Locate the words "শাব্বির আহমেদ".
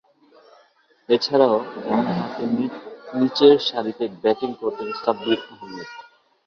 5.01-5.89